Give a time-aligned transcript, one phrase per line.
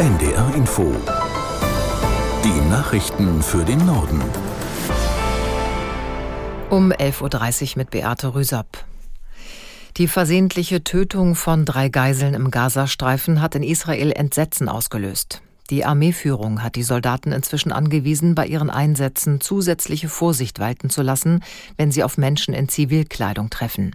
[0.00, 0.96] NDR Info.
[2.42, 4.22] Die Nachrichten für den Norden.
[6.70, 8.86] Um 11.30 Uhr mit Beate Rüsapp.
[9.98, 15.42] Die versehentliche Tötung von drei Geiseln im Gazastreifen hat in Israel Entsetzen ausgelöst.
[15.68, 21.44] Die Armeeführung hat die Soldaten inzwischen angewiesen, bei ihren Einsätzen zusätzliche Vorsicht walten zu lassen,
[21.76, 23.94] wenn sie auf Menschen in Zivilkleidung treffen.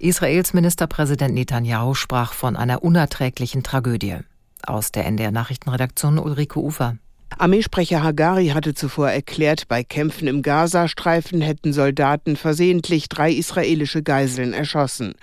[0.00, 4.18] Israels Ministerpräsident Netanyahu sprach von einer unerträglichen Tragödie.
[4.66, 6.96] Aus der NDR Nachrichtenredaktion Ulrike Ufer.
[7.36, 14.52] Armeesprecher Hagari hatte zuvor erklärt, bei Kämpfen im Gazastreifen hätten Soldaten versehentlich drei israelische Geiseln
[14.52, 15.14] erschossen.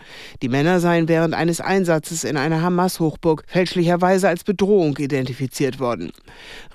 [0.42, 6.12] Die Männer seien während eines Einsatzes in einer Hamas-Hochburg fälschlicherweise als Bedrohung identifiziert worden.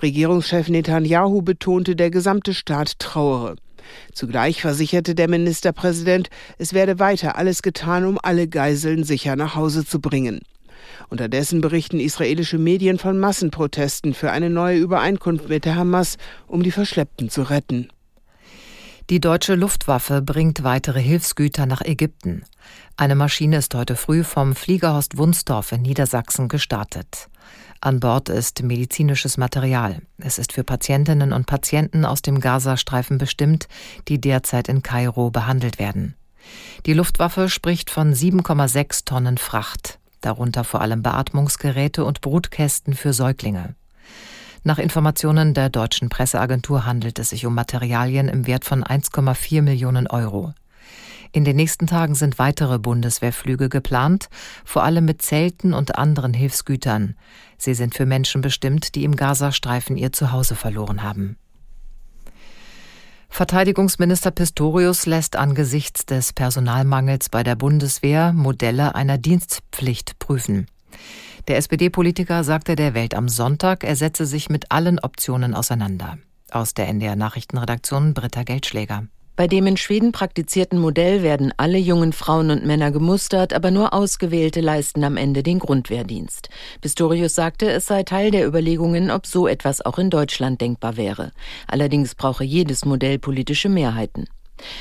[0.01, 3.55] Regierungschef Netanyahu betonte, der gesamte Staat trauere.
[4.13, 9.85] Zugleich versicherte der Ministerpräsident, es werde weiter alles getan, um alle Geiseln sicher nach Hause
[9.85, 10.39] zu bringen.
[11.09, 16.71] Unterdessen berichten israelische Medien von Massenprotesten für eine neue Übereinkunft mit der Hamas, um die
[16.71, 17.89] Verschleppten zu retten.
[19.09, 22.43] Die deutsche Luftwaffe bringt weitere Hilfsgüter nach Ägypten.
[22.97, 27.29] Eine Maschine ist heute früh vom Fliegerhorst Wunsdorf in Niedersachsen gestartet.
[27.79, 30.01] An Bord ist medizinisches Material.
[30.17, 33.69] Es ist für Patientinnen und Patienten aus dem Gazastreifen bestimmt,
[34.09, 36.15] die derzeit in Kairo behandelt werden.
[36.85, 43.75] Die Luftwaffe spricht von 7,6 Tonnen Fracht darunter vor allem Beatmungsgeräte und Brutkästen für Säuglinge.
[44.63, 50.07] Nach Informationen der deutschen Presseagentur handelt es sich um Materialien im Wert von 1,4 Millionen
[50.07, 50.53] Euro.
[51.31, 54.29] In den nächsten Tagen sind weitere Bundeswehrflüge geplant,
[54.65, 57.15] vor allem mit Zelten und anderen Hilfsgütern.
[57.57, 61.37] Sie sind für Menschen bestimmt, die im Gazastreifen ihr Zuhause verloren haben.
[63.29, 70.67] Verteidigungsminister Pistorius lässt angesichts des Personalmangels bei der Bundeswehr Modelle einer Dienstpflicht prüfen.
[71.47, 76.17] Der SPD-Politiker sagte der Welt am Sonntag, er setze sich mit allen Optionen auseinander.
[76.51, 79.03] Aus der NDR Nachrichtenredaktion Britta Geldschläger.
[79.37, 83.93] Bei dem in Schweden praktizierten Modell werden alle jungen Frauen und Männer gemustert, aber nur
[83.93, 86.49] Ausgewählte leisten am Ende den Grundwehrdienst.
[86.81, 91.33] Pistorius sagte, es sei Teil der Überlegungen, ob so etwas auch in Deutschland denkbar wäre.
[91.67, 94.25] Allerdings brauche jedes Modell politische Mehrheiten.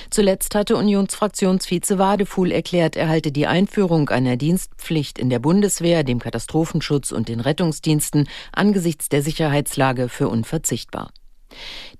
[0.08, 6.18] Zuletzt hatte Unionsfraktionsvize Wadefuhl erklärt, er halte die Einführung einer Dienstpflicht in der Bundeswehr, dem
[6.18, 11.10] Katastrophenschutz und den Rettungsdiensten angesichts der Sicherheitslage für unverzichtbar.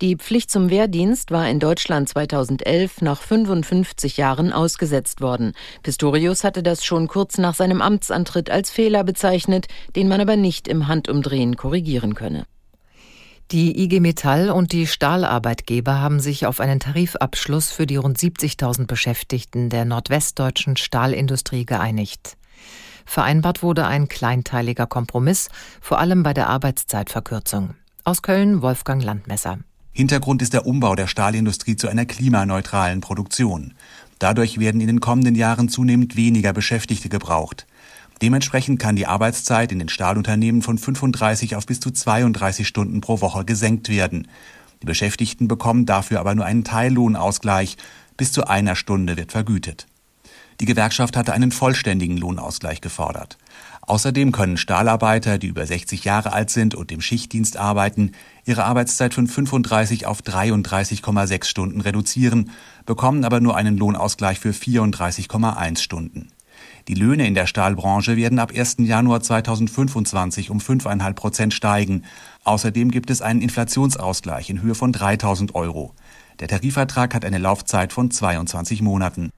[0.01, 5.53] Die Pflicht zum Wehrdienst war in Deutschland 2011 nach 55 Jahren ausgesetzt worden.
[5.83, 10.67] Pistorius hatte das schon kurz nach seinem Amtsantritt als Fehler bezeichnet, den man aber nicht
[10.67, 12.45] im Handumdrehen korrigieren könne.
[13.51, 18.87] Die IG Metall und die Stahlarbeitgeber haben sich auf einen Tarifabschluss für die rund 70.000
[18.87, 22.35] Beschäftigten der nordwestdeutschen Stahlindustrie geeinigt.
[23.05, 25.47] Vereinbart wurde ein kleinteiliger Kompromiss,
[25.79, 27.75] vor allem bei der Arbeitszeitverkürzung.
[28.07, 29.59] Aus Köln Wolfgang Landmesser.
[29.91, 33.73] Hintergrund ist der Umbau der Stahlindustrie zu einer klimaneutralen Produktion.
[34.17, 37.67] Dadurch werden in den kommenden Jahren zunehmend weniger Beschäftigte gebraucht.
[38.21, 43.19] Dementsprechend kann die Arbeitszeit in den Stahlunternehmen von 35 auf bis zu 32 Stunden pro
[43.19, 44.29] Woche gesenkt werden.
[44.81, 47.75] Die Beschäftigten bekommen dafür aber nur einen Teillohnausgleich.
[48.15, 49.85] Bis zu einer Stunde wird vergütet.
[50.59, 53.37] Die Gewerkschaft hatte einen vollständigen Lohnausgleich gefordert.
[53.81, 58.11] Außerdem können Stahlarbeiter, die über 60 Jahre alt sind und im Schichtdienst arbeiten,
[58.43, 62.51] ihre Arbeitszeit von 35 auf 33,6 Stunden reduzieren,
[62.85, 66.31] bekommen aber nur einen Lohnausgleich für 34,1 Stunden.
[66.87, 68.77] Die Löhne in der Stahlbranche werden ab 1.
[68.79, 72.03] Januar 2025 um 5,5 Prozent steigen.
[72.45, 75.93] Außerdem gibt es einen Inflationsausgleich in Höhe von 3000 Euro.
[76.39, 79.31] Der Tarifvertrag hat eine Laufzeit von 22 Monaten.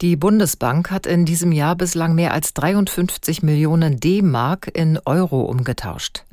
[0.00, 6.24] Die Bundesbank hat in diesem Jahr bislang mehr als 53 Millionen D-Mark in Euro umgetauscht.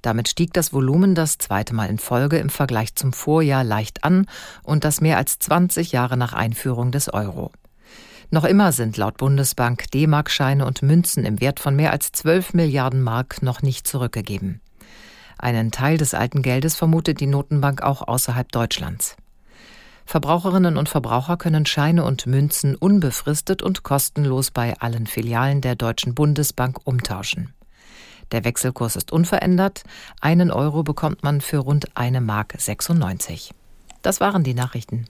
[0.00, 4.26] Damit stieg das Volumen das zweite Mal in Folge im Vergleich zum Vorjahr leicht an
[4.62, 7.50] und das mehr als 20 Jahre nach Einführung des Euro.
[8.30, 13.02] Noch immer sind laut Bundesbank D-Mark-Scheine und Münzen im Wert von mehr als 12 Milliarden
[13.02, 14.60] Mark noch nicht zurückgegeben.
[15.36, 19.16] Einen Teil des alten Geldes vermutet die Notenbank auch außerhalb Deutschlands.
[20.06, 26.14] Verbraucherinnen und Verbraucher können Scheine und Münzen unbefristet und kostenlos bei allen Filialen der Deutschen
[26.14, 27.52] Bundesbank umtauschen.
[28.30, 29.82] Der Wechselkurs ist unverändert.
[30.20, 33.52] Einen Euro bekommt man für rund eine Mark 96.
[34.02, 35.06] Das waren die Nachrichten.